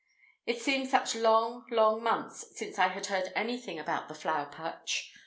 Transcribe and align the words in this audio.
It 0.47 0.59
seemed 0.59 0.89
such 0.89 1.13
long, 1.13 1.65
long 1.69 2.01
months 2.01 2.57
since 2.57 2.79
I 2.79 2.87
had 2.87 3.05
heard 3.05 3.31
anything 3.35 3.77
about 3.77 4.07
the 4.07 4.15
Flower 4.15 4.47
Patch. 4.47 5.13